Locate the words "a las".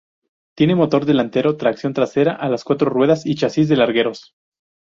2.41-2.63